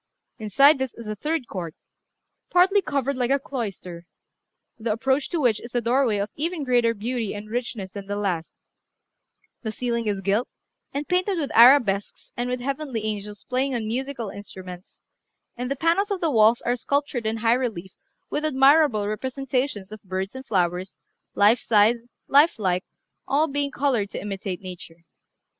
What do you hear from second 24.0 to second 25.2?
to imitate nature.